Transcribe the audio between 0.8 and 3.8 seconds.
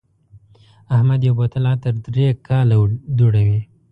احمد یو بوتل عطر درې کاله دوړوي.